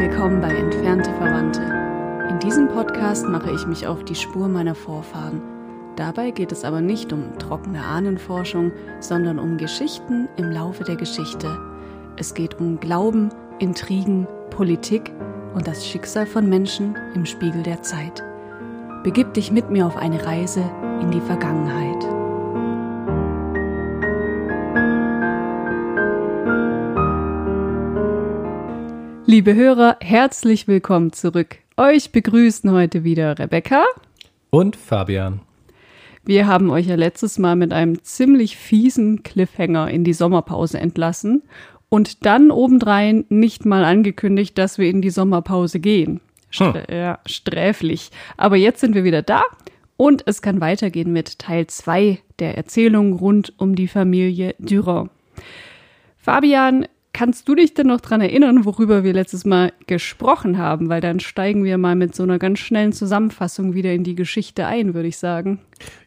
[0.00, 1.60] Willkommen bei Entfernte Verwandte.
[2.30, 5.42] In diesem Podcast mache ich mich auf die Spur meiner Vorfahren.
[5.94, 11.54] Dabei geht es aber nicht um trockene Ahnenforschung, sondern um Geschichten im Laufe der Geschichte.
[12.16, 13.28] Es geht um Glauben,
[13.58, 15.12] Intrigen, Politik
[15.52, 18.24] und das Schicksal von Menschen im Spiegel der Zeit.
[19.02, 20.64] Begib dich mit mir auf eine Reise
[21.02, 22.19] in die Vergangenheit.
[29.30, 31.58] Liebe Hörer, herzlich willkommen zurück.
[31.76, 33.84] Euch begrüßen heute wieder Rebecca
[34.50, 35.40] und Fabian.
[36.24, 41.44] Wir haben euch ja letztes Mal mit einem ziemlich fiesen Cliffhanger in die Sommerpause entlassen
[41.88, 46.20] und dann obendrein nicht mal angekündigt, dass wir in die Sommerpause gehen.
[46.56, 46.74] Hm.
[46.90, 48.10] Ja, sträflich.
[48.36, 49.44] Aber jetzt sind wir wieder da
[49.96, 55.12] und es kann weitergehen mit Teil 2 der Erzählung rund um die Familie Durand.
[56.16, 60.88] Fabian, kannst du dich denn noch dran erinnern, worüber wir letztes Mal gesprochen haben?
[60.88, 64.66] Weil dann steigen wir mal mit so einer ganz schnellen Zusammenfassung wieder in die Geschichte
[64.66, 65.60] ein, würde ich sagen.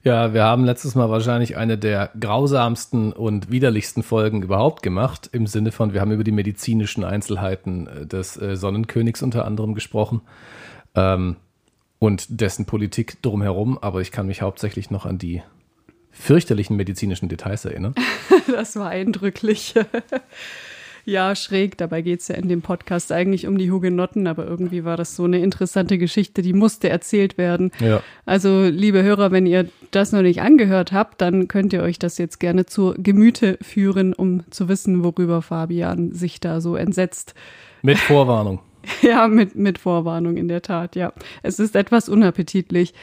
[0.03, 5.47] Ja, wir haben letztes Mal wahrscheinlich eine der grausamsten und widerlichsten Folgen überhaupt gemacht, im
[5.47, 10.21] Sinne von, wir haben über die medizinischen Einzelheiten äh, des äh, Sonnenkönigs unter anderem gesprochen.
[10.95, 11.37] Ähm,
[11.99, 15.41] und dessen Politik drumherum, aber ich kann mich hauptsächlich noch an die
[16.11, 17.95] fürchterlichen medizinischen Details erinnern.
[18.47, 19.73] das war eindrücklich.
[21.05, 21.77] Ja, schräg.
[21.77, 25.15] Dabei geht es ja in dem Podcast eigentlich um die Hugenotten, aber irgendwie war das
[25.15, 27.71] so eine interessante Geschichte, die musste erzählt werden.
[27.79, 28.01] Ja.
[28.25, 32.17] Also, liebe Hörer, wenn ihr das noch nicht angehört habt, dann könnt ihr euch das
[32.17, 37.33] jetzt gerne zur Gemüte führen, um zu wissen, worüber Fabian sich da so entsetzt.
[37.81, 38.59] Mit Vorwarnung.
[39.01, 41.11] ja, mit, mit Vorwarnung, in der Tat, ja.
[41.41, 42.93] Es ist etwas unappetitlich.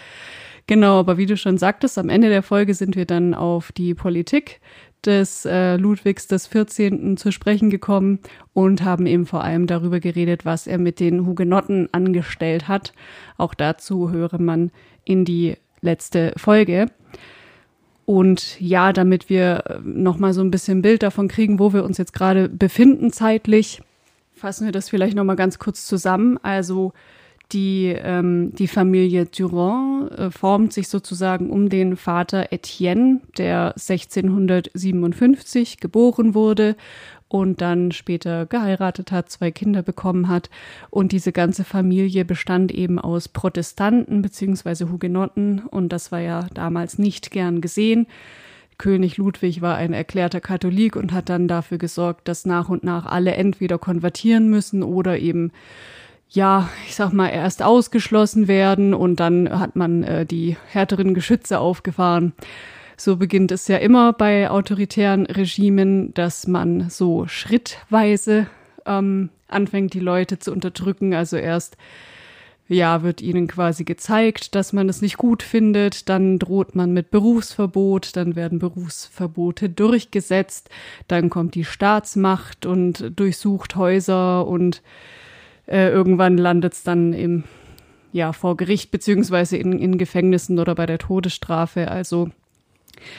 [0.67, 3.95] Genau, aber wie du schon sagtest, am Ende der Folge sind wir dann auf die
[3.95, 4.61] Politik
[5.07, 7.17] des äh, Ludwigs des 14.
[7.17, 8.19] zu sprechen gekommen
[8.53, 12.93] und haben eben vor allem darüber geredet, was er mit den Hugenotten angestellt hat.
[13.37, 14.71] Auch dazu höre man
[15.05, 16.87] in die letzte Folge.
[18.05, 21.85] Und ja, damit wir äh, noch mal so ein bisschen Bild davon kriegen, wo wir
[21.85, 23.83] uns jetzt gerade befinden zeitlich,
[24.35, 26.39] fassen wir das vielleicht noch mal ganz kurz zusammen.
[26.43, 26.93] Also
[27.53, 35.79] die, ähm, die Familie Durand äh, formt sich sozusagen um den Vater Etienne, der 1657
[35.79, 36.77] geboren wurde
[37.29, 40.51] und dann später geheiratet hat, zwei Kinder bekommen hat.
[40.91, 46.99] Und diese ganze Familie bestand eben aus Protestanten beziehungsweise Hugenotten und das war ja damals
[46.99, 48.09] nicht gern gesehen.
[48.79, 53.07] König Ludwig war ein erklärter Katholik und hat dann dafür gesorgt, dass nach und nach
[53.07, 55.53] alle entweder konvertieren müssen oder eben
[56.31, 61.59] ja, ich sag mal, erst ausgeschlossen werden und dann hat man äh, die härteren Geschütze
[61.59, 62.33] aufgefahren.
[62.97, 68.47] So beginnt es ja immer bei autoritären Regimen, dass man so schrittweise
[68.87, 71.15] ähm, anfängt, die Leute zu unterdrücken.
[71.15, 71.77] Also erst
[72.69, 77.11] ja, wird ihnen quasi gezeigt, dass man es nicht gut findet, dann droht man mit
[77.11, 80.71] Berufsverbot, dann werden Berufsverbote durchgesetzt,
[81.09, 84.83] dann kommt die Staatsmacht und durchsucht Häuser und
[85.71, 87.45] äh, irgendwann landet es dann im,
[88.13, 91.91] ja, vor Gericht beziehungsweise in, in Gefängnissen oder bei der Todesstrafe.
[91.91, 92.31] Also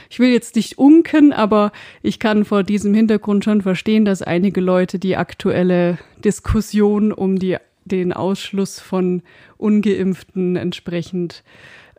[0.10, 4.62] ich will jetzt nicht unken, aber ich kann vor diesem Hintergrund schon verstehen, dass einige
[4.62, 9.24] Leute die aktuelle Diskussion um die, den Ausschluss von
[9.58, 11.44] ungeimpften entsprechend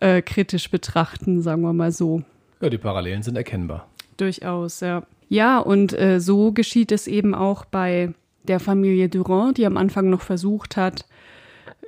[0.00, 2.22] äh, kritisch betrachten, sagen wir mal so.
[2.60, 3.88] Ja, die Parallelen sind erkennbar.
[4.16, 5.04] Durchaus, ja.
[5.28, 8.12] Ja, und äh, so geschieht es eben auch bei
[8.48, 11.06] der Familie Durand, die am Anfang noch versucht hat,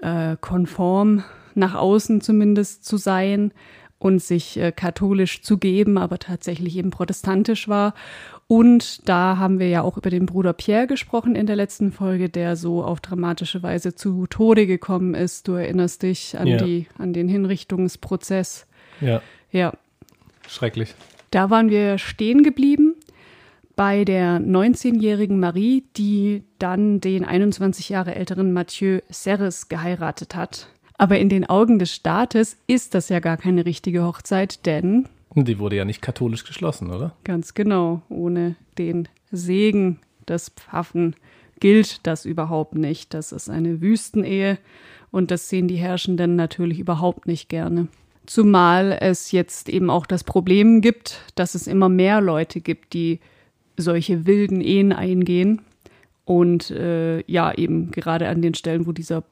[0.03, 3.53] äh, konform nach außen zumindest zu sein
[3.99, 7.95] und sich äh, katholisch zu geben, aber tatsächlich eben protestantisch war.
[8.47, 12.29] Und da haben wir ja auch über den Bruder Pierre gesprochen in der letzten Folge,
[12.29, 15.49] der so auf dramatische Weise zu Tode gekommen ist.
[15.49, 16.59] Du erinnerst dich an, ja.
[16.59, 18.67] die, an den Hinrichtungsprozess.
[19.01, 19.23] Ja.
[19.51, 19.73] Ja.
[20.49, 20.95] Schrecklich.
[21.31, 22.94] Da waren wir stehen geblieben
[23.77, 30.69] bei der 19-jährigen Marie, die dann den 21 Jahre älteren Mathieu Serres geheiratet hat.
[30.97, 35.09] Aber in den Augen des Staates ist das ja gar keine richtige Hochzeit, denn.
[35.35, 37.17] Die wurde ja nicht katholisch geschlossen, oder?
[37.25, 38.03] Ganz genau.
[38.09, 39.99] Ohne den Segen
[40.29, 41.17] des Pfaffen
[41.59, 43.15] gilt das überhaupt nicht.
[43.15, 44.59] Das ist eine Wüstenehe
[45.11, 47.89] und das sehen die Herrschenden natürlich überhaupt nicht gerne.
[48.27, 53.21] Zumal es jetzt eben auch das Problem gibt, dass es immer mehr Leute gibt, die
[53.77, 55.63] solche wilden Ehen eingehen.
[56.25, 59.25] Und äh, ja, eben gerade an den Stellen, wo dieser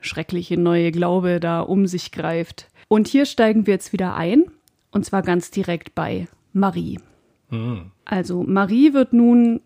[0.00, 2.68] schreckliche neue Glaube da um sich greift.
[2.88, 4.44] Und hier steigen wir jetzt wieder ein,
[4.90, 6.98] und zwar ganz direkt bei Marie.
[7.50, 7.90] Mhm.
[8.04, 9.60] Also Marie wird nun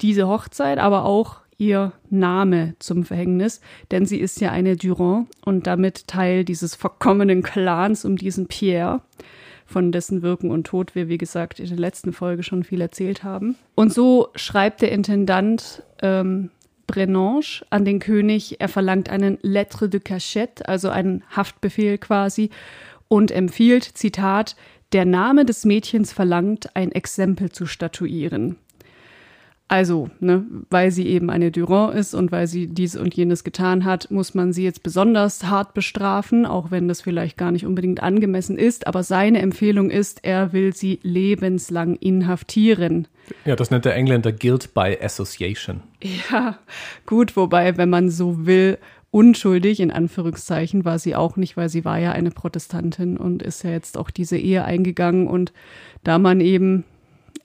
[0.00, 3.60] diese Hochzeit, aber auch ihr Name zum Verhängnis,
[3.90, 9.02] denn sie ist ja eine Durand und damit Teil dieses verkommenen Clans um diesen Pierre,
[9.70, 13.22] von dessen Wirken und Tod wir, wie gesagt, in der letzten Folge schon viel erzählt
[13.22, 13.56] haben.
[13.74, 16.50] Und so schreibt der Intendant ähm,
[16.86, 22.50] Brenange an den König, er verlangt einen Lettre de Cachette, also einen Haftbefehl quasi,
[23.08, 24.56] und empfiehlt, Zitat,
[24.92, 28.56] der Name des Mädchens verlangt, ein Exempel zu statuieren.
[29.70, 33.84] Also, ne, weil sie eben eine Durand ist und weil sie dies und jenes getan
[33.84, 38.02] hat, muss man sie jetzt besonders hart bestrafen, auch wenn das vielleicht gar nicht unbedingt
[38.02, 38.88] angemessen ist.
[38.88, 43.06] Aber seine Empfehlung ist, er will sie lebenslang inhaftieren.
[43.44, 45.84] Ja, das nennt der Engländer Guilt by Association.
[46.02, 46.58] Ja,
[47.06, 48.76] gut, wobei, wenn man so will,
[49.12, 53.62] unschuldig, in Anführungszeichen, war sie auch nicht, weil sie war ja eine Protestantin und ist
[53.62, 55.28] ja jetzt auch diese Ehe eingegangen.
[55.28, 55.52] Und
[56.02, 56.82] da man eben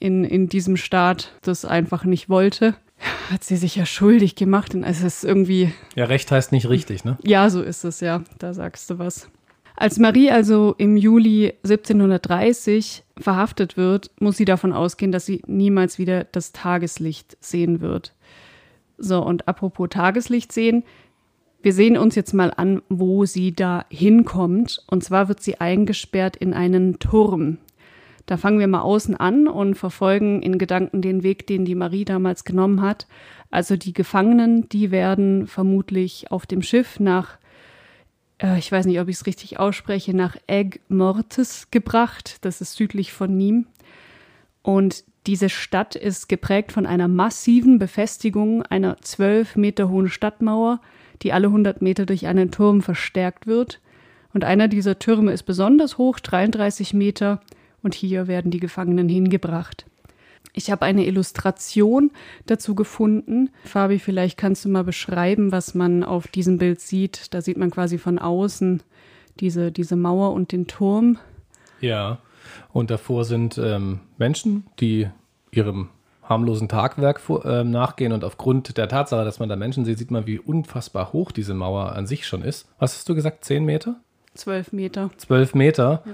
[0.05, 2.75] in, in diesem Staat das einfach nicht wollte,
[3.31, 4.75] hat sie sich ja schuldig gemacht.
[4.75, 5.73] Und es ist irgendwie.
[5.95, 7.17] Ja, Recht heißt nicht richtig, ne?
[7.23, 8.23] Ja, so ist es, ja.
[8.37, 9.29] Da sagst du was.
[9.75, 15.97] Als Marie also im Juli 1730 verhaftet wird, muss sie davon ausgehen, dass sie niemals
[15.97, 18.13] wieder das Tageslicht sehen wird.
[18.97, 20.83] So, und apropos Tageslicht sehen,
[21.61, 24.83] wir sehen uns jetzt mal an, wo sie da hinkommt.
[24.87, 27.57] Und zwar wird sie eingesperrt in einen Turm.
[28.25, 32.05] Da fangen wir mal außen an und verfolgen in Gedanken den Weg, den die Marie
[32.05, 33.07] damals genommen hat.
[33.51, 37.37] Also die Gefangenen, die werden vermutlich auf dem Schiff nach,
[38.41, 42.37] äh, ich weiß nicht, ob ich es richtig ausspreche, nach Egg Mortis gebracht.
[42.41, 43.65] Das ist südlich von Nîmes.
[44.63, 50.81] Und diese Stadt ist geprägt von einer massiven Befestigung einer zwölf Meter hohen Stadtmauer,
[51.21, 53.79] die alle 100 Meter durch einen Turm verstärkt wird.
[54.33, 57.41] Und einer dieser Türme ist besonders hoch, 33 Meter,
[57.85, 59.85] und hier werden die Gefangenen hingebracht.
[60.53, 62.09] Ich habe eine Illustration
[62.47, 63.51] dazu gefunden.
[63.63, 67.33] Fabi, vielleicht kannst du mal beschreiben, was man auf diesem Bild sieht.
[67.33, 68.81] Da sieht man quasi von außen
[69.39, 71.19] diese, diese Mauer und den Turm.
[71.79, 72.17] Ja,
[72.73, 75.07] und davor sind ähm, Menschen, die
[75.51, 75.89] ihrem
[76.23, 78.13] harmlosen Tagwerk äh, nachgehen.
[78.13, 81.53] Und aufgrund der Tatsache, dass man da Menschen sieht, sieht man, wie unfassbar hoch diese
[81.53, 82.67] Mauer an sich schon ist.
[82.79, 83.45] Was hast du gesagt?
[83.45, 83.97] Zehn Meter?
[84.33, 85.11] Zwölf Meter.
[85.17, 86.01] Zwölf Meter.
[86.03, 86.11] Ja.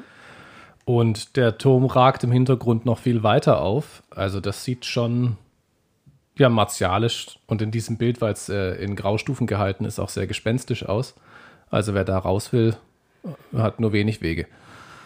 [0.86, 4.04] Und der Turm ragt im Hintergrund noch viel weiter auf.
[4.10, 5.38] Also das sieht schon
[6.38, 10.28] ja martialisch und in diesem Bild, weil es äh, in Graustufen gehalten ist, auch sehr
[10.28, 11.16] gespenstisch aus.
[11.70, 12.76] Also wer da raus will,
[13.56, 14.48] hat nur wenig Wege.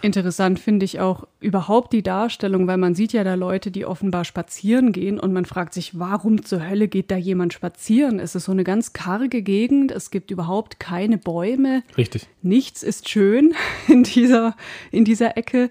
[0.01, 4.23] Interessant finde ich auch überhaupt die Darstellung, weil man sieht ja da Leute, die offenbar
[4.23, 8.19] spazieren gehen und man fragt sich, warum zur Hölle geht da jemand spazieren?
[8.19, 11.83] Es ist so eine ganz karge Gegend, es gibt überhaupt keine Bäume.
[11.97, 12.27] Richtig.
[12.41, 13.53] Nichts ist schön
[13.87, 14.55] in dieser,
[14.91, 15.69] in dieser Ecke.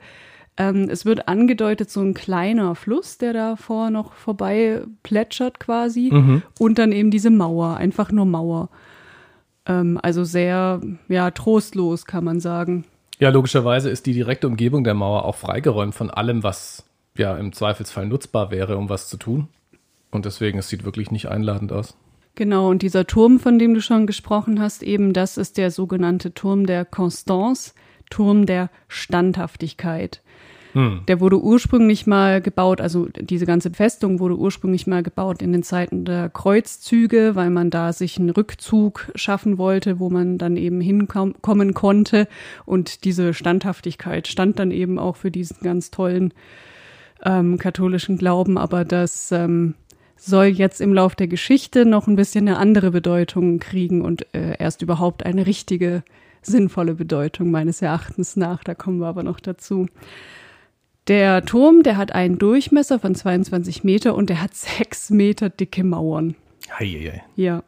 [0.57, 6.11] Ähm, es wird angedeutet, so ein kleiner Fluss, der davor noch vorbei plätschert quasi.
[6.13, 6.43] Mhm.
[6.59, 8.69] Und dann eben diese Mauer, einfach nur Mauer.
[9.67, 12.85] Ähm, also sehr, ja, trostlos, kann man sagen.
[13.21, 16.85] Ja, logischerweise ist die direkte Umgebung der Mauer auch freigeräumt von allem, was
[17.17, 19.49] ja im Zweifelsfall nutzbar wäre, um was zu tun.
[20.11, 21.97] Und deswegen, es sieht wirklich nicht einladend aus.
[22.35, 26.35] Genau, und dieser Turm, von dem du schon gesprochen hast, eben das ist der sogenannte
[26.35, 27.75] Turm der Constance,
[28.11, 30.21] Turm der Standhaftigkeit.
[30.75, 31.03] Hm.
[31.07, 35.63] Der wurde ursprünglich mal gebaut, also diese ganze Festung wurde ursprünglich mal gebaut in den
[35.63, 40.81] Zeiten der Kreuzzüge, weil man da sich einen Rückzug schaffen wollte, wo man dann eben
[40.81, 42.27] hinkommen konnte.
[42.67, 46.35] Und diese Standhaftigkeit stand dann eben auch für diesen ganz tollen
[47.25, 48.59] ähm, katholischen Glauben.
[48.59, 49.75] Aber das ähm,
[50.17, 54.57] soll jetzt im Lauf der Geschichte noch ein bisschen eine andere Bedeutung kriegen und äh,
[54.59, 56.03] erst überhaupt eine richtige,
[56.43, 58.65] sinnvolle Bedeutung meines Erachtens nach.
[58.65, 59.87] Da kommen wir aber noch dazu.
[61.07, 65.85] Der Turm, der hat einen Durchmesser von 22 Meter und der hat sechs Meter dicke
[65.85, 66.35] Mauern.
[66.79, 67.23] Heieiei.
[67.37, 67.63] Ja.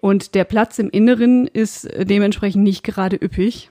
[0.00, 3.70] Und der Platz im Inneren ist dementsprechend nicht gerade üppig.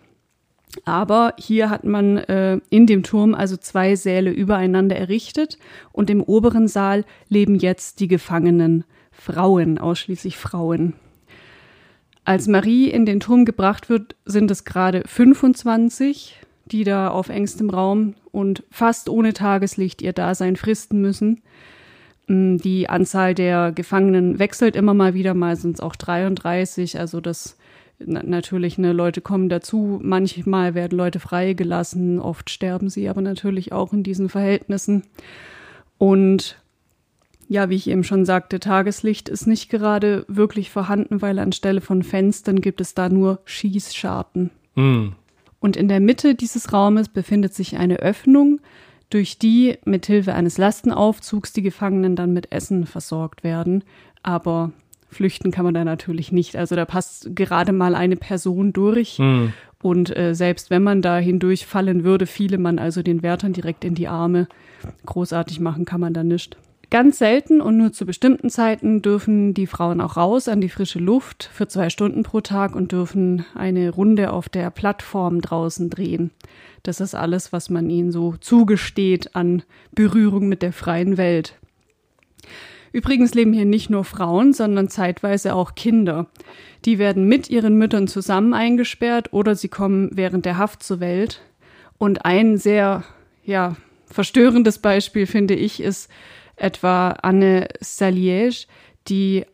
[0.83, 5.57] Aber hier hat man äh, in dem Turm also zwei Säle übereinander errichtet
[5.93, 10.93] und im oberen Saal leben jetzt die Gefangenen Frauen, ausschließlich Frauen.
[12.25, 17.69] Als Marie in den Turm gebracht wird, sind es gerade 25 die da auf engstem
[17.69, 21.41] Raum und fast ohne Tageslicht ihr Dasein fristen müssen.
[22.27, 27.21] Mm, die Anzahl der Gefangenen wechselt immer mal wieder, mal sind es auch 33, also
[27.21, 27.57] das
[27.99, 33.91] natürlich, ne, Leute kommen dazu, manchmal werden Leute freigelassen, oft sterben sie aber natürlich auch
[33.91, 35.03] in diesen Verhältnissen.
[35.97, 36.61] Und
[37.49, 42.03] ja, wie ich eben schon sagte, Tageslicht ist nicht gerade wirklich vorhanden, weil anstelle von
[42.03, 44.51] Fenstern gibt es da nur Schießscharten.
[44.75, 45.07] Mm.
[45.67, 48.61] Und in der Mitte dieses Raumes befindet sich eine Öffnung,
[49.09, 53.83] durch die mithilfe eines Lastenaufzugs die Gefangenen dann mit Essen versorgt werden.
[54.23, 54.71] Aber
[55.09, 56.55] flüchten kann man da natürlich nicht.
[56.55, 59.19] Also da passt gerade mal eine Person durch.
[59.19, 59.51] Mhm.
[59.83, 63.93] Und äh, selbst wenn man da hindurchfallen würde, fiele man also den Wärtern direkt in
[63.93, 64.47] die Arme.
[65.05, 66.55] Großartig machen kann man da nicht.
[66.89, 70.99] Ganz selten und nur zu bestimmten Zeiten dürfen die Frauen auch raus an die frische
[70.99, 76.31] Luft für zwei Stunden pro Tag und dürfen eine Runde auf der Plattform draußen drehen.
[76.83, 81.55] Das ist alles, was man ihnen so zugesteht an Berührung mit der freien Welt.
[82.93, 86.27] Übrigens leben hier nicht nur Frauen, sondern zeitweise auch Kinder.
[86.85, 91.41] Die werden mit ihren Müttern zusammen eingesperrt oder sie kommen während der Haft zur Welt.
[91.97, 93.03] Und ein sehr,
[93.43, 93.75] ja,
[94.05, 96.09] verstörendes Beispiel, finde ich, ist
[96.57, 98.67] etwa Anne Saliège,
[99.07, 99.45] die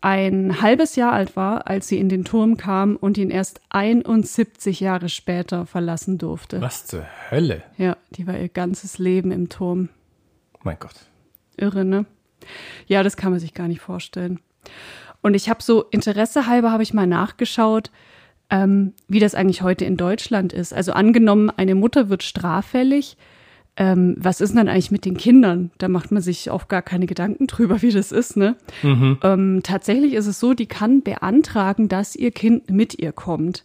[0.00, 4.80] ein halbes Jahr alt war, als sie in den Turm kam und ihn erst 71
[4.80, 6.60] Jahre später verlassen durfte.
[6.60, 7.62] Was zur Hölle?
[7.76, 9.88] Ja, die war ihr ganzes Leben im Turm.
[10.62, 10.94] Mein Gott.
[11.56, 12.06] Irre, ne?
[12.86, 14.38] Ja, das kann man sich gar nicht vorstellen.
[15.20, 17.90] Und ich habe so Interesse halber habe ich mal nachgeschaut,
[18.50, 20.72] ähm, wie das eigentlich heute in Deutschland ist.
[20.72, 23.16] Also angenommen, eine Mutter wird straffällig.
[23.80, 25.70] Ähm, was ist denn dann eigentlich mit den Kindern?
[25.78, 28.36] Da macht man sich auch gar keine Gedanken drüber, wie das ist.
[28.36, 28.56] Ne?
[28.82, 29.18] Mhm.
[29.22, 33.64] Ähm, tatsächlich ist es so, die kann beantragen, dass ihr Kind mit ihr kommt.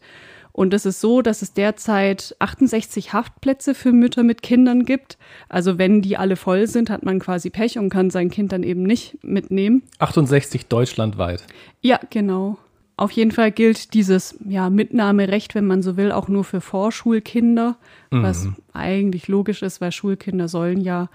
[0.51, 5.17] Und es ist so, dass es derzeit 68 Haftplätze für Mütter mit Kindern gibt.
[5.49, 8.61] Also wenn die alle voll sind, hat man quasi Pech und kann sein Kind dann
[8.61, 9.81] eben nicht mitnehmen.
[9.97, 11.43] 68 deutschlandweit.
[11.81, 12.59] Ja, genau.
[12.95, 17.77] Auf jeden Fall gilt dieses ja, Mitnahmerecht, wenn man so will, auch nur für Vorschulkinder,
[18.11, 18.23] mhm.
[18.23, 21.09] was eigentlich logisch ist, weil Schulkinder sollen ja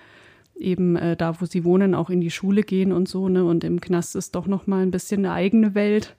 [0.59, 3.29] eben äh, da, wo sie wohnen, auch in die Schule gehen und so.
[3.29, 3.45] Ne?
[3.45, 6.17] Und im Knast ist doch noch mal ein bisschen eine eigene Welt.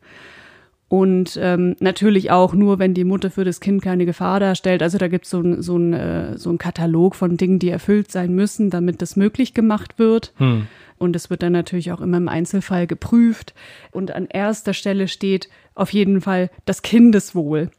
[0.90, 4.82] Und ähm, natürlich auch nur, wenn die Mutter für das Kind keine Gefahr darstellt.
[4.82, 7.70] Also da gibt es so ein, so, ein, äh, so ein Katalog von Dingen, die
[7.70, 10.34] erfüllt sein müssen, damit das möglich gemacht wird.
[10.38, 10.66] Hm.
[10.98, 13.54] Und es wird dann natürlich auch immer im Einzelfall geprüft.
[13.92, 17.70] Und an erster Stelle steht auf jeden Fall das Kindeswohl.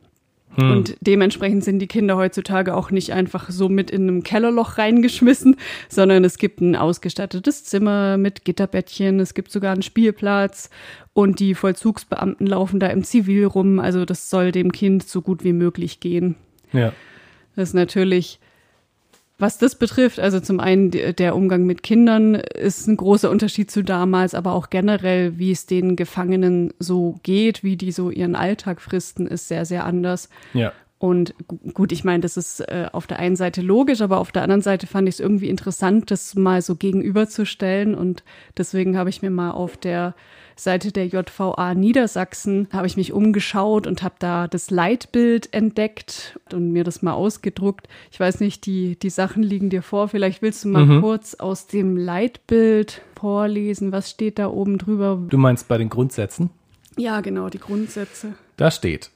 [0.55, 0.71] Hm.
[0.71, 5.57] Und dementsprechend sind die Kinder heutzutage auch nicht einfach so mit in einem Kellerloch reingeschmissen,
[5.89, 10.71] sondern es gibt ein ausgestattetes Zimmer mit Gitterbettchen, es gibt sogar einen Spielplatz
[11.13, 13.79] und die Vollzugsbeamten laufen da im Zivil rum.
[13.79, 16.37] Also das soll dem Kind so gut wie möglich gehen.
[16.73, 16.93] Ja.
[17.57, 18.41] Das ist natürlich
[19.41, 23.83] was das betrifft, also zum einen der Umgang mit Kindern ist ein großer Unterschied zu
[23.83, 28.81] damals, aber auch generell, wie es den Gefangenen so geht, wie die so ihren Alltag
[28.81, 30.29] fristen, ist sehr, sehr anders.
[30.53, 30.73] Ja.
[30.99, 31.35] Und
[31.73, 34.61] gut, ich meine, das ist äh, auf der einen Seite logisch, aber auf der anderen
[34.61, 37.95] Seite fand ich es irgendwie interessant, das mal so gegenüberzustellen.
[37.95, 38.23] Und
[38.59, 40.15] deswegen habe ich mir mal auf der
[40.61, 46.73] Seite der JVA Niedersachsen habe ich mich umgeschaut und habe da das Leitbild entdeckt und
[46.73, 47.89] mir das mal ausgedruckt.
[48.13, 50.09] Ich weiß nicht, die, die Sachen liegen dir vor.
[50.09, 51.01] Vielleicht willst du mal mhm.
[51.01, 53.93] kurz aus dem Leitbild vorlesen.
[53.93, 55.21] Was steht da oben drüber?
[55.29, 56.51] Du meinst bei den Grundsätzen?
[56.97, 58.35] Ja, genau, die Grundsätze.
[58.57, 59.11] Da steht.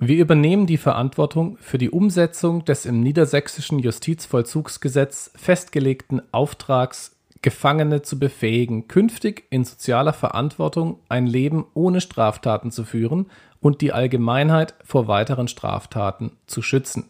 [0.00, 7.13] Wir übernehmen die Verantwortung für die Umsetzung des im niedersächsischen Justizvollzugsgesetz festgelegten Auftrags
[7.44, 13.26] Gefangene zu befähigen, künftig in sozialer Verantwortung ein Leben ohne Straftaten zu führen
[13.60, 17.04] und die Allgemeinheit vor weiteren Straftaten zu schützen.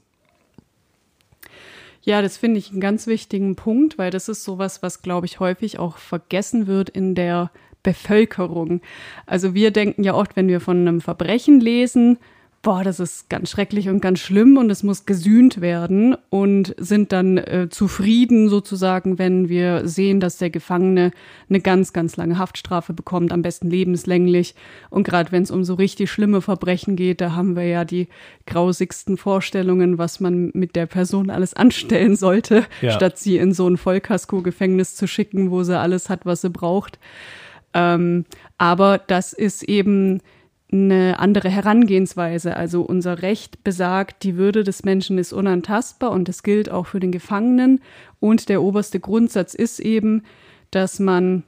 [2.02, 5.38] Ja, das finde ich einen ganz wichtigen Punkt, weil das ist sowas, was, glaube ich,
[5.38, 7.52] häufig auch vergessen wird in der
[7.84, 8.80] Bevölkerung.
[9.26, 12.18] Also wir denken ja oft, wenn wir von einem Verbrechen lesen,
[12.64, 17.12] boah, das ist ganz schrecklich und ganz schlimm und es muss gesühnt werden und sind
[17.12, 21.10] dann äh, zufrieden sozusagen, wenn wir sehen, dass der Gefangene
[21.50, 24.54] eine ganz, ganz lange Haftstrafe bekommt, am besten lebenslänglich.
[24.88, 28.08] Und gerade wenn es um so richtig schlimme Verbrechen geht, da haben wir ja die
[28.46, 32.92] grausigsten Vorstellungen, was man mit der Person alles anstellen sollte, ja.
[32.92, 36.98] statt sie in so ein Vollkasko-Gefängnis zu schicken, wo sie alles hat, was sie braucht.
[37.74, 38.24] Ähm,
[38.56, 40.22] aber das ist eben
[40.74, 42.56] eine andere Herangehensweise.
[42.56, 47.00] Also unser Recht besagt, die Würde des Menschen ist unantastbar und das gilt auch für
[47.00, 47.80] den Gefangenen.
[48.20, 50.22] Und der oberste Grundsatz ist eben,
[50.70, 51.44] dass man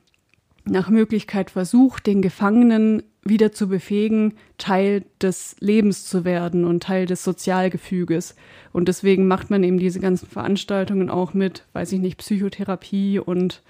[0.64, 7.06] nach Möglichkeit versucht, den Gefangenen wieder zu befähigen, Teil des Lebens zu werden und Teil
[7.06, 8.34] des Sozialgefüges.
[8.72, 13.62] Und deswegen macht man eben diese ganzen Veranstaltungen auch mit, weiß ich nicht, Psychotherapie und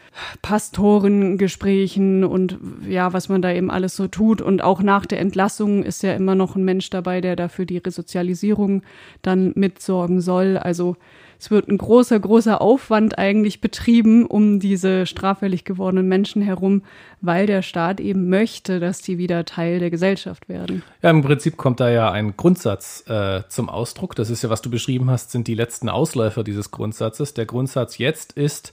[0.42, 2.58] Pastorengesprächen und
[2.88, 4.40] ja, was man da eben alles so tut.
[4.40, 7.78] Und auch nach der Entlassung ist ja immer noch ein Mensch dabei, der dafür die
[7.78, 8.82] Resozialisierung
[9.22, 10.56] dann mitsorgen soll.
[10.56, 10.96] Also
[11.38, 16.82] es wird ein großer, großer Aufwand eigentlich betrieben um diese straffällig gewordenen Menschen herum,
[17.20, 20.82] weil der Staat eben möchte, dass die wieder Teil der Gesellschaft werden.
[21.02, 24.14] Ja, im Prinzip kommt da ja ein Grundsatz äh, zum Ausdruck.
[24.14, 27.34] Das ist ja, was du beschrieben hast, sind die letzten Ausläufer dieses Grundsatzes.
[27.34, 28.72] Der Grundsatz jetzt ist,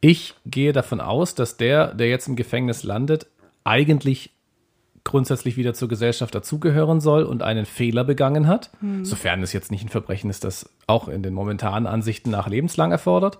[0.00, 3.26] ich gehe davon aus, dass der, der jetzt im Gefängnis landet,
[3.64, 4.32] eigentlich
[5.08, 9.04] grundsätzlich wieder zur Gesellschaft dazugehören soll und einen Fehler begangen hat, mhm.
[9.04, 12.92] sofern es jetzt nicht ein Verbrechen ist, das auch in den momentanen Ansichten nach lebenslang
[12.92, 13.38] erfordert.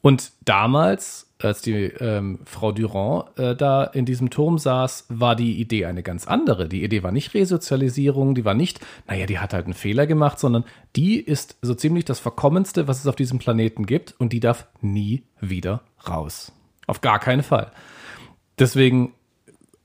[0.00, 5.60] Und damals, als die ähm, Frau Durand äh, da in diesem Turm saß, war die
[5.60, 6.68] Idee eine ganz andere.
[6.68, 10.40] Die Idee war nicht Resozialisierung, die war nicht, naja, die hat halt einen Fehler gemacht,
[10.40, 10.64] sondern
[10.96, 14.66] die ist so ziemlich das Verkommenste, was es auf diesem Planeten gibt und die darf
[14.80, 16.52] nie wieder raus.
[16.88, 17.70] Auf gar keinen Fall.
[18.58, 19.12] Deswegen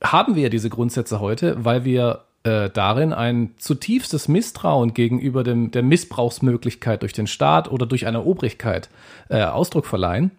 [0.02, 5.82] haben wir diese Grundsätze heute, weil wir äh, darin ein zutiefstes Misstrauen gegenüber dem, der
[5.82, 8.88] Missbrauchsmöglichkeit durch den Staat oder durch eine Obrigkeit
[9.28, 10.30] äh, Ausdruck verleihen,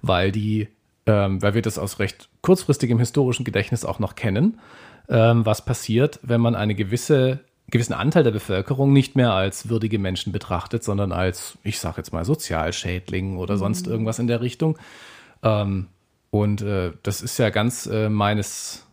[0.00, 0.68] weil die,
[1.06, 4.58] ähm, weil wir das aus recht kurzfristigem historischen Gedächtnis auch noch kennen,
[5.08, 7.40] ähm, was passiert, wenn man eine gewisse
[7.70, 12.12] gewissen Anteil der Bevölkerung nicht mehr als würdige Menschen betrachtet, sondern als, ich sage jetzt
[12.12, 13.58] mal, Sozialschädling oder mhm.
[13.58, 14.78] sonst irgendwas in der Richtung.
[15.42, 15.88] Ähm,
[16.30, 18.86] und äh, das ist ja ganz äh, meines,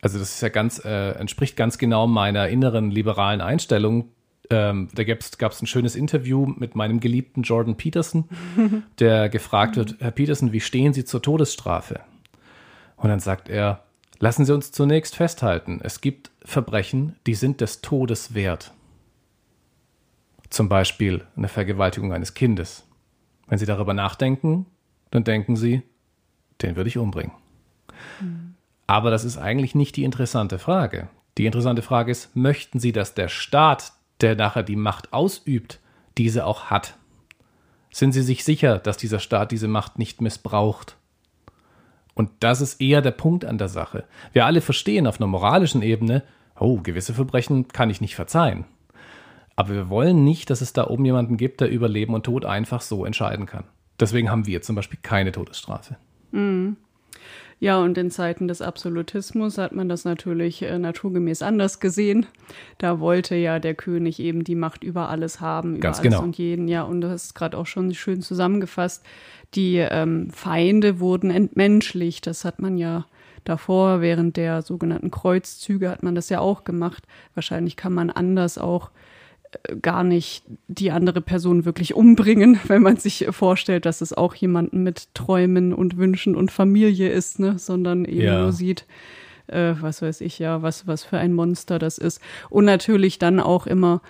[0.00, 4.08] also das ist ja ganz, äh, entspricht ganz genau meiner inneren liberalen Einstellung.
[4.50, 8.28] Ähm, da gab es ein schönes Interview mit meinem geliebten Jordan Peterson,
[8.98, 12.00] der gefragt wird, Herr Peterson, wie stehen Sie zur Todesstrafe?
[12.96, 13.84] Und dann sagt er,
[14.18, 18.72] lassen Sie uns zunächst festhalten, es gibt Verbrechen, die sind des Todes wert.
[20.50, 22.84] Zum Beispiel eine Vergewaltigung eines Kindes.
[23.46, 24.66] Wenn Sie darüber nachdenken,
[25.10, 25.82] dann denken Sie,
[26.62, 27.32] den würde ich umbringen.
[28.20, 28.54] Mhm.
[28.86, 31.08] Aber das ist eigentlich nicht die interessante Frage.
[31.38, 35.80] Die interessante Frage ist, möchten Sie, dass der Staat, der nachher die Macht ausübt,
[36.18, 36.94] diese auch hat?
[37.90, 40.96] Sind Sie sich sicher, dass dieser Staat diese Macht nicht missbraucht?
[42.14, 44.04] Und das ist eher der Punkt an der Sache.
[44.32, 46.22] Wir alle verstehen auf einer moralischen Ebene,
[46.58, 48.66] oh, gewisse Verbrechen kann ich nicht verzeihen.
[49.56, 52.44] Aber wir wollen nicht, dass es da oben jemanden gibt, der über Leben und Tod
[52.44, 53.64] einfach so entscheiden kann.
[54.00, 55.96] Deswegen haben wir zum Beispiel keine Todesstrafe.
[56.32, 56.76] Mhm.
[57.62, 62.26] Ja, und in Zeiten des Absolutismus hat man das natürlich äh, naturgemäß anders gesehen.
[62.78, 66.24] Da wollte ja der König eben die Macht über alles haben, über Ganz alles genau.
[66.24, 66.66] und jeden.
[66.66, 69.04] Ja, und das ist gerade auch schon schön zusammengefasst.
[69.54, 72.26] Die ähm, Feinde wurden entmenschlicht.
[72.26, 73.06] Das hat man ja
[73.44, 77.04] davor, während der sogenannten Kreuzzüge, hat man das ja auch gemacht.
[77.34, 78.90] Wahrscheinlich kann man anders auch
[79.80, 84.82] gar nicht die andere Person wirklich umbringen, wenn man sich vorstellt, dass es auch jemanden
[84.82, 88.42] mit Träumen und Wünschen und Familie ist, ne, sondern eben ja.
[88.42, 88.86] nur sieht,
[89.46, 92.20] äh, was weiß ich ja, was, was für ein Monster das ist.
[92.50, 94.00] Und natürlich dann auch immer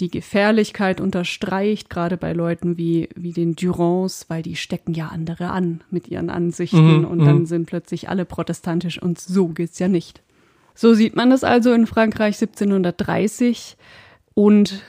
[0.00, 5.50] die Gefährlichkeit unterstreicht, gerade bei Leuten wie, wie den Durands, weil die stecken ja andere
[5.50, 7.46] an mit ihren Ansichten mhm, und dann mhm.
[7.46, 10.22] sind plötzlich alle protestantisch und so geht's ja nicht.
[10.74, 13.76] So sieht man das also in Frankreich 1730.
[14.38, 14.84] Und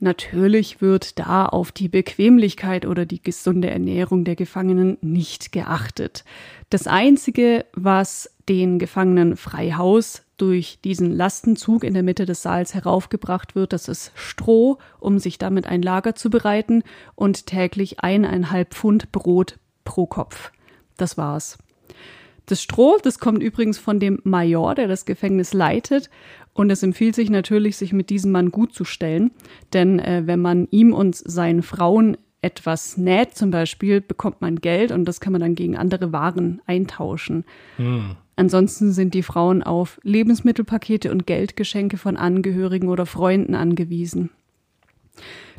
[0.00, 6.24] natürlich wird da auf die Bequemlichkeit oder die gesunde Ernährung der Gefangenen nicht geachtet.
[6.70, 12.72] Das Einzige, was den Gefangenen frei Haus durch diesen Lastenzug in der Mitte des Saals
[12.72, 16.82] heraufgebracht wird, das ist Stroh, um sich damit ein Lager zu bereiten
[17.14, 20.50] und täglich eineinhalb Pfund Brot pro Kopf.
[20.96, 21.58] Das war's.
[22.46, 26.08] Das Stroh, das kommt übrigens von dem Major, der das Gefängnis leitet.
[26.52, 29.30] Und es empfiehlt sich natürlich, sich mit diesem Mann gut zu stellen.
[29.72, 34.92] Denn äh, wenn man ihm und seinen Frauen etwas näht zum Beispiel, bekommt man Geld
[34.92, 37.44] und das kann man dann gegen andere Waren eintauschen.
[37.76, 38.16] Hm.
[38.36, 44.30] Ansonsten sind die Frauen auf Lebensmittelpakete und Geldgeschenke von Angehörigen oder Freunden angewiesen.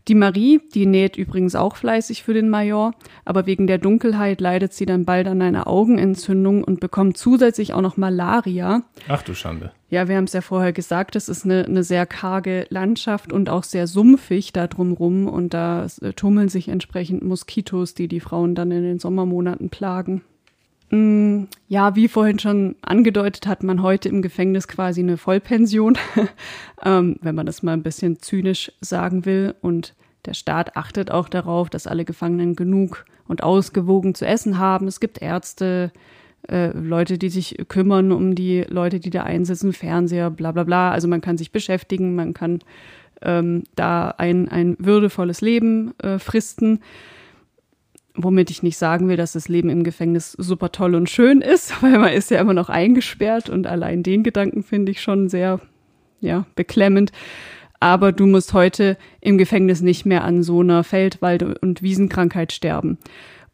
[0.10, 2.96] Die Marie, die näht übrigens auch fleißig für den Major,
[3.26, 7.82] aber wegen der Dunkelheit leidet sie dann bald an einer Augenentzündung und bekommt zusätzlich auch
[7.82, 8.82] noch Malaria.
[9.08, 9.72] Ach du Schande.
[9.92, 13.52] Ja, wir haben es ja vorher gesagt, es ist eine, eine sehr karge Landschaft und
[13.52, 18.56] auch sehr sumpfig da drumrum und da äh, tummeln sich entsprechend Moskitos, die die Frauen
[18.56, 20.24] dann in den Sommermonaten plagen.
[20.92, 25.98] Mm, ja, wie vorhin schon angedeutet, hat man heute im Gefängnis quasi eine Vollpension,
[26.84, 29.56] ähm, wenn man das mal ein bisschen zynisch sagen will.
[29.62, 29.94] Und
[30.26, 34.88] der Staat achtet auch darauf, dass alle Gefangenen genug und ausgewogen zu essen haben.
[34.88, 35.92] Es gibt Ärzte,
[36.48, 40.92] äh, Leute, die sich kümmern um die Leute, die da einsitzen, Fernseher, bla bla bla.
[40.92, 42.60] Also man kann sich beschäftigen, man kann
[43.22, 46.82] ähm, da ein, ein würdevolles Leben äh, fristen
[48.16, 51.74] womit ich nicht sagen will, dass das Leben im Gefängnis super toll und schön ist,
[51.82, 55.60] weil man ist ja immer noch eingesperrt und allein den Gedanken finde ich schon sehr,
[56.20, 57.12] ja, beklemmend.
[57.80, 62.98] Aber du musst heute im Gefängnis nicht mehr an so einer Feldwald- und Wiesenkrankheit sterben.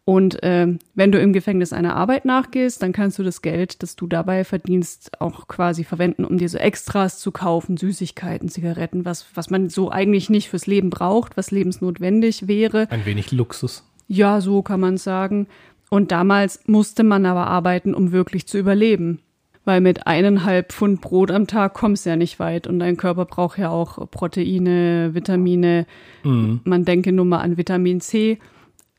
[0.04, 3.96] Und äh, wenn du im Gefängnis einer Arbeit nachgehst, dann kannst du das Geld, das
[3.96, 9.26] du dabei verdienst, auch quasi verwenden, um dir so Extras zu kaufen, Süßigkeiten, Zigaretten, was,
[9.34, 12.88] was man so eigentlich nicht fürs Leben braucht, was lebensnotwendig wäre.
[12.92, 13.84] Ein wenig Luxus.
[14.08, 15.48] Ja, so kann man sagen.
[15.90, 19.20] Und damals musste man aber arbeiten, um wirklich zu überleben.
[19.66, 23.26] weil mit eineinhalb Pfund Brot am Tag kommst du ja nicht weit und dein Körper
[23.26, 25.88] braucht ja auch Proteine, Vitamine.
[26.24, 26.62] Mhm.
[26.64, 28.38] Man denke nur mal an Vitamin C,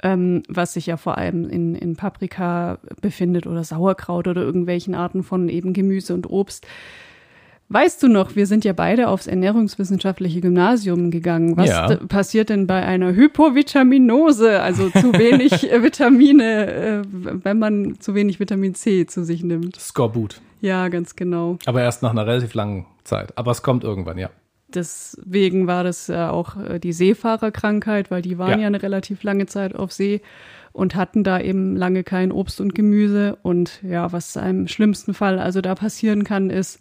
[0.02, 5.22] ähm, was sich ja vor allem in, in Paprika befindet oder Sauerkraut oder irgendwelchen Arten
[5.22, 6.66] von eben Gemüse und Obst.
[7.68, 11.56] Weißt du noch, wir sind ja beide aufs ernährungswissenschaftliche Gymnasium gegangen.
[11.56, 11.96] Was ja.
[11.96, 15.50] passiert denn bei einer Hypovitaminose, also zu wenig
[15.82, 19.80] Vitamine, äh, wenn man zu wenig Vitamin C zu sich nimmt?
[19.80, 20.40] Skorbut.
[20.60, 21.58] Ja, ganz genau.
[21.66, 23.36] Aber erst nach einer relativ langen Zeit.
[23.36, 24.30] Aber es kommt irgendwann, ja.
[24.68, 28.58] Deswegen war das ja auch äh, die Seefahrerkrankheit, weil die waren ja.
[28.58, 30.22] ja eine relativ lange Zeit auf See
[30.72, 33.38] und hatten da eben lange kein Obst und Gemüse.
[33.42, 36.80] Und ja, was im schlimmsten Fall also da passieren kann, ist,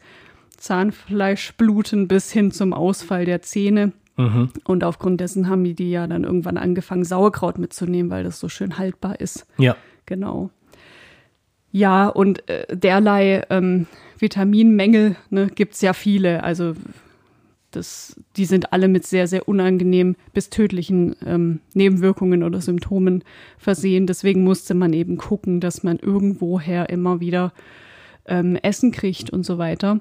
[0.57, 3.93] Zahnfleischbluten bis hin zum Ausfall der Zähne.
[4.17, 4.49] Mhm.
[4.63, 8.77] Und aufgrund dessen haben die ja dann irgendwann angefangen, Sauerkraut mitzunehmen, weil das so schön
[8.77, 9.45] haltbar ist.
[9.57, 9.75] Ja.
[10.05, 10.49] Genau.
[11.71, 13.87] Ja, und äh, derlei ähm,
[14.17, 16.43] Vitaminmängel ne, gibt es ja viele.
[16.43, 16.73] Also
[17.71, 23.23] das, die sind alle mit sehr, sehr unangenehmen bis tödlichen ähm, Nebenwirkungen oder Symptomen
[23.57, 24.07] versehen.
[24.07, 27.51] Deswegen musste man eben gucken, dass man irgendwoher immer wieder
[28.25, 29.99] ähm, Essen kriegt und so weiter.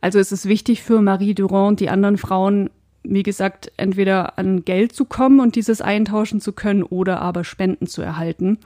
[0.00, 2.70] Also es ist wichtig für Marie Durand, die anderen Frauen,
[3.02, 7.86] wie gesagt, entweder an Geld zu kommen und dieses eintauschen zu können oder aber Spenden
[7.86, 8.58] zu erhalten.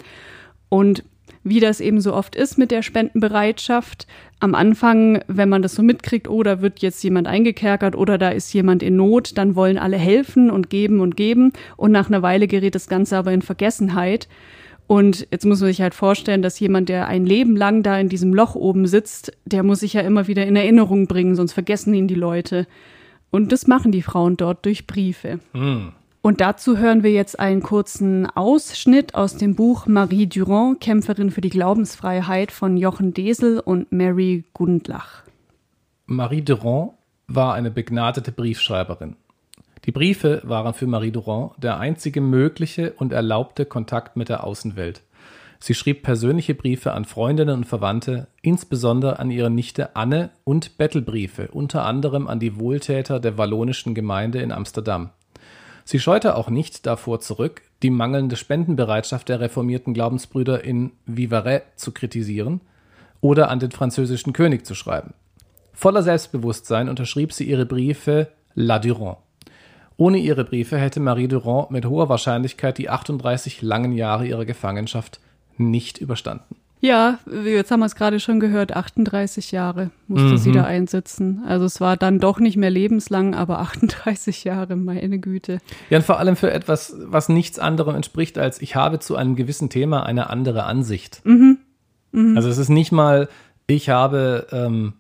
[0.69, 1.05] Und
[1.43, 4.07] wie das eben so oft ist mit der Spendenbereitschaft,
[4.41, 8.31] am Anfang, wenn man das so mitkriegt, oh, da wird jetzt jemand eingekerkert oder da
[8.31, 12.23] ist jemand in Not, dann wollen alle helfen und geben und geben und nach einer
[12.23, 14.29] Weile gerät das Ganze aber in Vergessenheit.
[14.91, 18.09] Und jetzt muss man sich halt vorstellen, dass jemand, der ein Leben lang da in
[18.09, 21.95] diesem Loch oben sitzt, der muss sich ja immer wieder in Erinnerung bringen, sonst vergessen
[21.95, 22.67] ihn die Leute.
[23.31, 25.39] Und das machen die Frauen dort durch Briefe.
[25.53, 25.93] Mhm.
[26.23, 31.41] Und dazu hören wir jetzt einen kurzen Ausschnitt aus dem Buch Marie Durand, Kämpferin für
[31.41, 35.23] die Glaubensfreiheit von Jochen Desel und Mary Gundlach.
[36.07, 36.95] Marie Durand
[37.29, 39.15] war eine begnadete Briefschreiberin.
[39.87, 45.03] Die Briefe waren für Marie Durand der einzige mögliche und erlaubte Kontakt mit der Außenwelt.
[45.59, 51.49] Sie schrieb persönliche Briefe an Freundinnen und Verwandte, insbesondere an ihre Nichte Anne und Bettelbriefe,
[51.49, 55.11] unter anderem an die Wohltäter der wallonischen Gemeinde in Amsterdam.
[55.85, 61.93] Sie scheute auch nicht davor zurück, die mangelnde Spendenbereitschaft der reformierten Glaubensbrüder in Vivarais zu
[61.93, 62.61] kritisieren
[63.21, 65.15] oder an den französischen König zu schreiben.
[65.73, 69.19] Voller Selbstbewusstsein unterschrieb sie ihre Briefe La Durand.
[70.01, 75.21] Ohne ihre Briefe hätte Marie Durand mit hoher Wahrscheinlichkeit die 38 langen Jahre ihrer Gefangenschaft
[75.59, 76.57] nicht überstanden.
[76.81, 80.37] Ja, jetzt haben wir es gerade schon gehört, 38 Jahre musste mhm.
[80.39, 81.43] sie da einsitzen.
[81.47, 85.59] Also es war dann doch nicht mehr lebenslang, aber 38 Jahre, meine Güte.
[85.91, 89.37] Ja, und vor allem für etwas, was nichts anderem entspricht, als ich habe zu einem
[89.37, 91.21] gewissen Thema eine andere Ansicht.
[91.25, 91.59] Mhm.
[92.13, 92.39] Mhm.
[92.39, 93.29] Also es ist nicht mal,
[93.67, 94.95] ich habe ähm,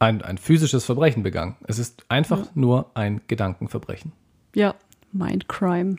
[0.00, 1.56] ein, ein physisches Verbrechen begangen.
[1.68, 2.50] Es ist einfach ja.
[2.54, 4.12] nur ein Gedankenverbrechen.
[4.54, 4.74] Ja,
[5.12, 5.96] Mindcrime.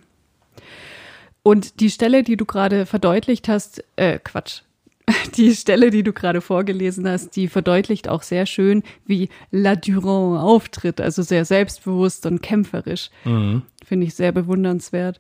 [1.44, 4.62] Und die Stelle, die du gerade verdeutlicht hast, äh, Quatsch.
[5.36, 10.40] Die Stelle, die du gerade vorgelesen hast, die verdeutlicht auch sehr schön, wie La Durand
[10.40, 13.10] auftritt, also sehr selbstbewusst und kämpferisch.
[13.26, 13.64] Mhm.
[13.84, 15.20] Finde ich sehr bewundernswert.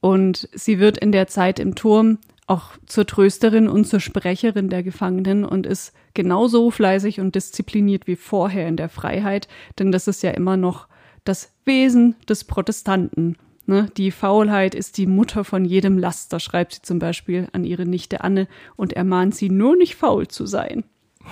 [0.00, 2.18] Und sie wird in der Zeit im Turm
[2.50, 8.16] auch zur Trösterin und zur Sprecherin der Gefangenen und ist genauso fleißig und diszipliniert wie
[8.16, 10.88] vorher in der Freiheit, denn das ist ja immer noch
[11.24, 13.36] das Wesen des Protestanten.
[13.66, 13.88] Ne?
[13.96, 18.22] Die Faulheit ist die Mutter von jedem Laster, schreibt sie zum Beispiel an ihre Nichte
[18.22, 20.84] Anne und ermahnt sie nur nicht faul zu sein.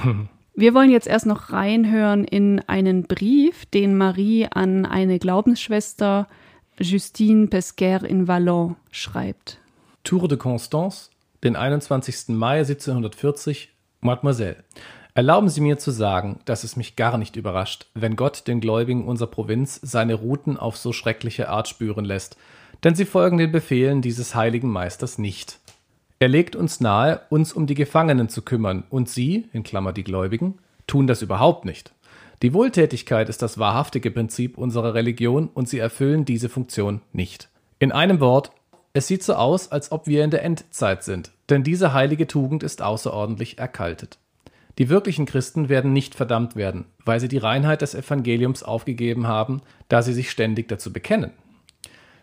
[0.54, 6.26] Wir wollen jetzt erst noch reinhören in einen Brief, den Marie an eine Glaubensschwester
[6.81, 9.61] Justine Pesquer in Vallon schreibt.
[10.04, 11.11] Tour de Constance,
[11.44, 12.28] den 21.
[12.28, 14.64] Mai 1740, Mademoiselle.
[15.14, 19.06] Erlauben Sie mir zu sagen, dass es mich gar nicht überrascht, wenn Gott den Gläubigen
[19.06, 22.37] unserer Provinz seine Routen auf so schreckliche Art spüren lässt,
[22.84, 25.58] denn sie folgen den Befehlen dieses heiligen Meisters nicht.
[26.20, 30.04] Er legt uns nahe, uns um die Gefangenen zu kümmern, und sie, in Klammer die
[30.04, 31.92] Gläubigen, tun das überhaupt nicht.
[32.42, 37.48] Die Wohltätigkeit ist das wahrhaftige Prinzip unserer Religion und sie erfüllen diese Funktion nicht.
[37.80, 38.52] In einem Wort,
[38.92, 42.62] es sieht so aus, als ob wir in der Endzeit sind, denn diese heilige Tugend
[42.62, 44.18] ist außerordentlich erkaltet.
[44.79, 49.61] Die wirklichen Christen werden nicht verdammt werden, weil sie die Reinheit des Evangeliums aufgegeben haben,
[49.88, 51.33] da sie sich ständig dazu bekennen.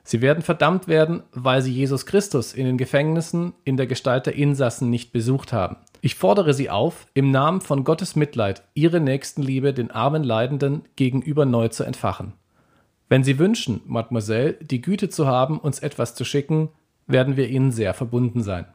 [0.07, 4.35] Sie werden verdammt werden, weil sie Jesus Christus in den Gefängnissen in der Gestalt der
[4.35, 5.77] Insassen nicht besucht haben.
[6.01, 11.45] Ich fordere Sie auf, im Namen von Gottes Mitleid Ihre Nächstenliebe den armen Leidenden gegenüber
[11.45, 12.33] neu zu entfachen.
[13.07, 16.69] Wenn Sie wünschen, Mademoiselle, die Güte zu haben, uns etwas zu schicken,
[17.07, 18.65] werden wir Ihnen sehr verbunden sein.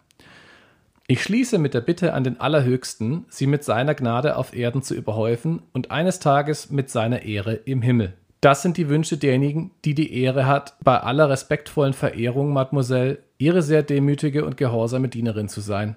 [1.09, 4.95] Ich schließe mit der Bitte an den Allerhöchsten, sie mit seiner Gnade auf Erden zu
[4.95, 8.15] überhäufen und eines Tages mit seiner Ehre im Himmel.
[8.41, 13.63] Das sind die Wünsche derjenigen, die die Ehre hat, bei aller respektvollen Verehrung, Mademoiselle, Ihre
[13.63, 15.97] sehr demütige und gehorsame Dienerin zu sein.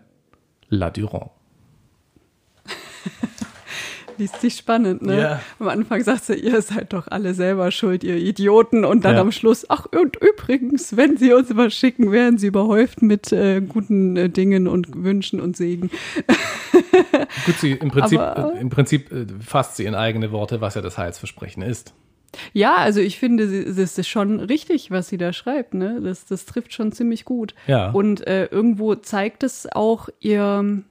[0.70, 1.30] La Durand.
[4.18, 5.20] Liest sich spannend, ne?
[5.22, 5.42] Ja.
[5.60, 8.86] Am Anfang sagt sie, ihr seid doch alle selber schuld, ihr Idioten.
[8.86, 9.22] Und dann Ja.
[9.22, 13.62] am Schluss, ach, und übrigens, wenn sie uns was schicken, werden sie überhäuft mit äh,
[13.62, 15.90] guten äh, Dingen und Wünschen und Segen.
[17.46, 20.76] Gut, sie im Prinzip, Aber- äh, im Prinzip äh, fasst sie in eigene Worte, was
[20.76, 21.94] ja das Heilsversprechen ist.
[22.52, 26.02] Ja, also ich finde, das ist schon richtig, was sie da schreibt, ne?
[26.04, 27.54] Das, das trifft schon ziemlich gut.
[27.68, 27.92] Ja.
[27.92, 30.82] Und äh, irgendwo zeigt es auch ihr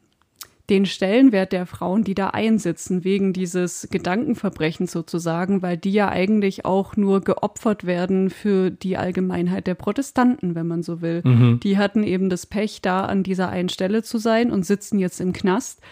[0.73, 6.65] den Stellenwert der Frauen, die da einsitzen, wegen dieses Gedankenverbrechens sozusagen, weil die ja eigentlich
[6.65, 11.21] auch nur geopfert werden für die Allgemeinheit der Protestanten, wenn man so will.
[11.59, 15.21] Die hatten eben das Pech, da an dieser einen Stelle zu sein und sitzen jetzt
[15.21, 15.83] im Knast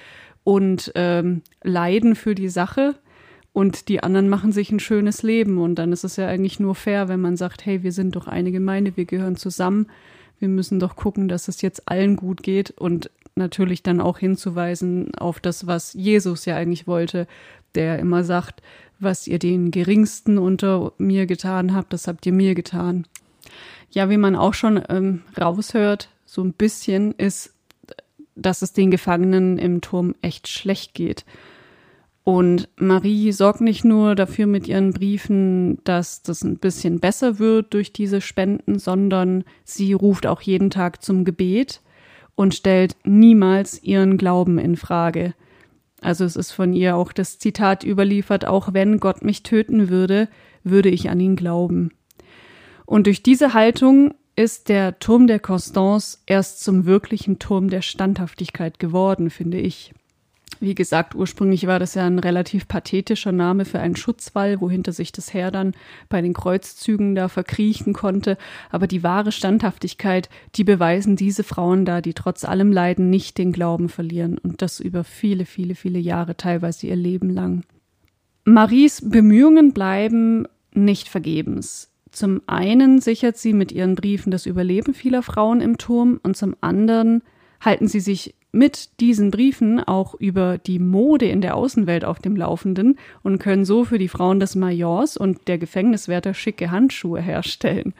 [0.45, 2.95] und ähm, leiden für die Sache.
[3.53, 5.59] Und die anderen machen sich ein schönes Leben.
[5.59, 8.29] Und dann ist es ja eigentlich nur fair, wenn man sagt, hey, wir sind doch
[8.29, 9.88] eine Gemeinde, wir gehören zusammen.
[10.38, 15.14] Wir müssen doch gucken, dass es jetzt allen gut geht und natürlich dann auch hinzuweisen
[15.16, 17.26] auf das, was Jesus ja eigentlich wollte,
[17.74, 18.62] der immer sagt,
[19.00, 23.07] was ihr den Geringsten unter mir getan habt, das habt ihr mir getan.
[23.90, 27.53] Ja, wie man auch schon ähm, raushört, so ein bisschen ist,
[28.37, 31.24] dass es den Gefangenen im Turm echt schlecht geht.
[32.22, 37.72] Und Marie sorgt nicht nur dafür mit ihren Briefen, dass das ein bisschen besser wird
[37.74, 41.81] durch diese Spenden, sondern sie ruft auch jeden Tag zum Gebet
[42.40, 45.35] und stellt niemals ihren Glauben in Frage.
[46.00, 50.26] Also es ist von ihr auch das Zitat überliefert, auch wenn Gott mich töten würde,
[50.64, 51.90] würde ich an ihn glauben.
[52.87, 58.79] Und durch diese Haltung ist der Turm der Constance erst zum wirklichen Turm der Standhaftigkeit
[58.79, 59.92] geworden, finde ich.
[60.62, 65.11] Wie gesagt, ursprünglich war das ja ein relativ pathetischer Name für einen Schutzwall, wohinter sich
[65.11, 65.73] das Heer dann
[66.11, 68.37] bei den Kreuzzügen da verkriechen konnte.
[68.68, 73.53] Aber die wahre Standhaftigkeit, die beweisen diese Frauen da, die trotz allem Leiden nicht den
[73.53, 77.64] Glauben verlieren und das über viele, viele, viele Jahre, teilweise ihr Leben lang.
[78.44, 81.90] Maries Bemühungen bleiben nicht vergebens.
[82.11, 86.55] Zum einen sichert sie mit ihren Briefen das Überleben vieler Frauen im Turm und zum
[86.61, 87.23] anderen
[87.61, 92.36] halten sie sich mit diesen Briefen auch über die Mode in der Außenwelt auf dem
[92.36, 97.94] Laufenden und können so für die Frauen des Majors und der Gefängniswärter schicke Handschuhe herstellen.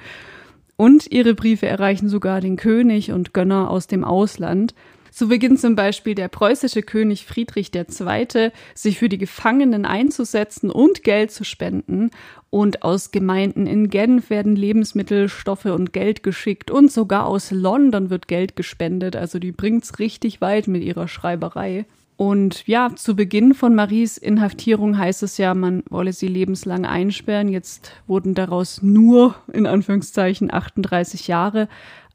[0.76, 4.74] Und ihre Briefe erreichen sogar den König und Gönner aus dem Ausland.
[5.11, 8.51] So beginnt zum Beispiel der preußische König Friedrich II.
[8.75, 12.11] sich für die Gefangenen einzusetzen und Geld zu spenden.
[12.51, 16.70] Und aus Gemeinden in Genf werden Lebensmittel, Stoffe und Geld geschickt.
[16.70, 19.16] Und sogar aus London wird Geld gespendet.
[19.16, 21.87] Also die bringt's richtig weit mit ihrer Schreiberei.
[22.20, 27.49] Und ja, zu Beginn von Maries Inhaftierung heißt es ja, man wolle sie lebenslang einsperren.
[27.49, 31.66] Jetzt wurden daraus nur, in Anführungszeichen, 38 Jahre.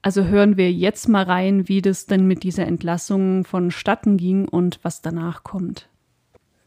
[0.05, 4.77] Also hören wir jetzt mal rein, wie das denn mit dieser Entlassung vonstatten ging und
[4.83, 5.89] was danach kommt.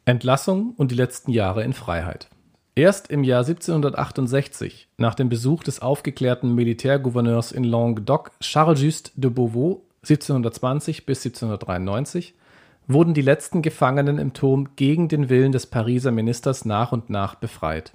[0.07, 2.29] Entlassung und die letzten Jahre in Freiheit.
[2.74, 9.85] Erst im Jahr 1768, nach dem Besuch des aufgeklärten Militärgouverneurs in Languedoc Charles-Just de Beauvau
[10.03, 12.35] 1720 bis 1793,
[12.88, 17.37] wurden die letzten Gefangenen im Turm gegen den Willen des Pariser Ministers nach und nach
[17.37, 17.92] befreit.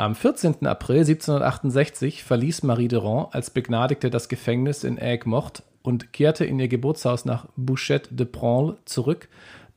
[0.00, 0.64] Am 14.
[0.64, 6.68] April 1768 verließ Marie Durand als Begnadigte das Gefängnis in Aigues-Mortes und kehrte in ihr
[6.68, 9.28] Geburtshaus nach Bouchette de Branle zurück.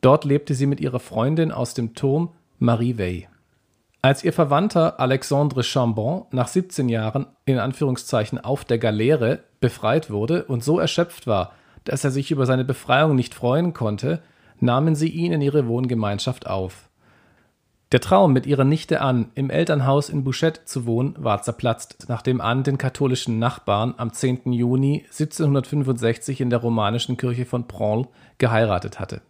[0.02, 2.30] Dort lebte sie mit ihrer Freundin aus dem Turm,
[2.60, 3.30] Marie Wey.
[4.04, 10.44] Als ihr Verwandter Alexandre Chambon nach 17 Jahren in Anführungszeichen auf der Galeere befreit wurde
[10.44, 11.54] und so erschöpft war,
[11.84, 14.22] dass er sich über seine Befreiung nicht freuen konnte,
[14.60, 16.91] nahmen sie ihn in ihre Wohngemeinschaft auf.
[17.92, 22.40] Der Traum, mit ihrer Nichte Anne im Elternhaus in Bouchette zu wohnen, war zerplatzt, nachdem
[22.40, 24.54] Anne den katholischen Nachbarn am 10.
[24.54, 29.22] Juni 1765 in der romanischen Kirche von Branle geheiratet hatte.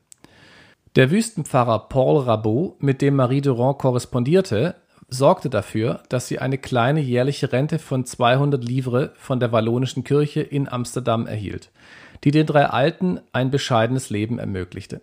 [0.95, 4.75] Der Wüstenpfarrer Paul Rabot, mit dem Marie Durand korrespondierte,
[5.07, 10.41] sorgte dafür, dass sie eine kleine jährliche Rente von 200 Livres von der wallonischen Kirche
[10.41, 11.71] in Amsterdam erhielt,
[12.23, 15.01] die den drei Alten ein bescheidenes Leben ermöglichte.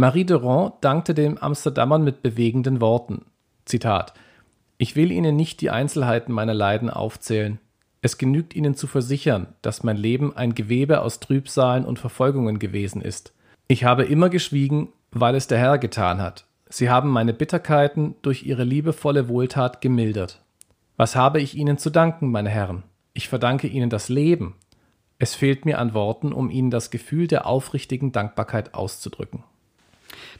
[0.00, 3.24] Marie Durand dankte den Amsterdamern mit bewegenden Worten.
[3.64, 4.14] Zitat:
[4.76, 7.58] Ich will Ihnen nicht die Einzelheiten meiner Leiden aufzählen.
[8.00, 13.02] Es genügt Ihnen zu versichern, dass mein Leben ein Gewebe aus Trübsalen und Verfolgungen gewesen
[13.02, 13.34] ist.
[13.66, 16.46] Ich habe immer geschwiegen, weil es der Herr getan hat.
[16.68, 20.40] Sie haben meine Bitterkeiten durch Ihre liebevolle Wohltat gemildert.
[20.96, 22.84] Was habe ich Ihnen zu danken, meine Herren?
[23.14, 24.54] Ich verdanke Ihnen das Leben.
[25.18, 29.42] Es fehlt mir an Worten, um Ihnen das Gefühl der aufrichtigen Dankbarkeit auszudrücken.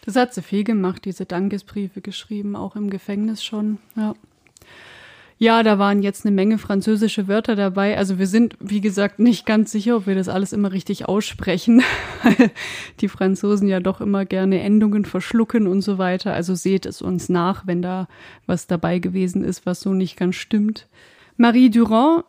[0.09, 3.77] Das hat sie viel gemacht, diese Dankesbriefe geschrieben, auch im Gefängnis schon.
[3.94, 4.14] Ja.
[5.37, 7.99] Ja, da waren jetzt eine Menge französische Wörter dabei.
[7.99, 11.83] Also wir sind, wie gesagt, nicht ganz sicher, ob wir das alles immer richtig aussprechen,
[12.23, 12.51] weil
[13.03, 16.33] die Franzosen ja doch immer gerne Endungen verschlucken und so weiter.
[16.33, 18.09] Also seht es uns nach, wenn da
[18.47, 20.87] was dabei gewesen ist, was so nicht ganz stimmt.
[21.37, 22.25] Marie Durand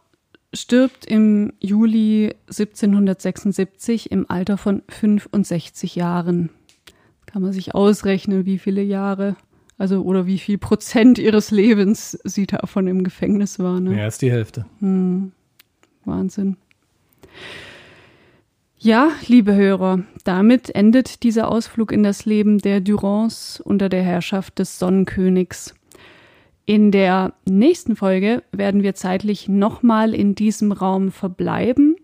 [0.54, 6.50] stirbt im Juli 1776 im Alter von 65 Jahren.
[7.32, 9.36] Kann man sich ausrechnen, wie viele Jahre
[9.80, 13.80] also, oder wie viel Prozent ihres Lebens sie davon im Gefängnis war.
[13.80, 13.92] Ne?
[13.92, 14.66] Mehr als die Hälfte.
[14.82, 15.32] Hm.
[16.04, 16.58] Wahnsinn.
[18.78, 24.60] Ja, liebe Hörer, damit endet dieser Ausflug in das Leben der Durance unter der Herrschaft
[24.60, 25.74] des Sonnenkönigs.
[26.66, 31.96] In der nächsten Folge werden wir zeitlich nochmal in diesem Raum verbleiben,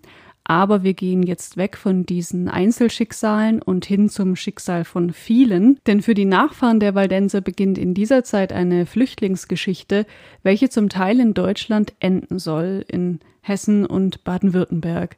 [0.48, 5.80] aber wir gehen jetzt weg von diesen Einzelschicksalen und hin zum Schicksal von vielen.
[5.88, 10.06] Denn für die Nachfahren der Waldenser beginnt in dieser Zeit eine Flüchtlingsgeschichte,
[10.44, 15.18] welche zum Teil in Deutschland enden soll, in Hessen und Baden-Württemberg.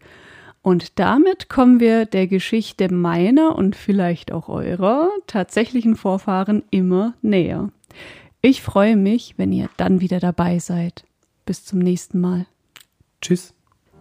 [0.61, 7.69] Und damit kommen wir der Geschichte meiner und vielleicht auch eurer tatsächlichen Vorfahren immer näher.
[8.41, 11.03] Ich freue mich, wenn ihr dann wieder dabei seid.
[11.45, 12.45] Bis zum nächsten Mal.
[13.21, 13.56] Tschüss.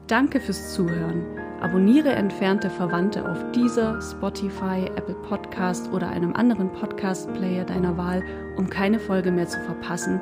[0.07, 1.25] Danke fürs Zuhören.
[1.61, 8.23] Abonniere entfernte Verwandte auf dieser, Spotify, Apple Podcast oder einem anderen Podcast-Player deiner Wahl,
[8.57, 10.21] um keine Folge mehr zu verpassen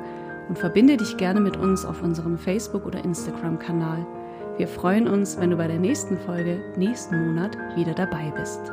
[0.49, 4.07] und verbinde dich gerne mit uns auf unserem Facebook- oder Instagram-Kanal.
[4.57, 8.71] Wir freuen uns, wenn du bei der nächsten Folge nächsten Monat wieder dabei bist.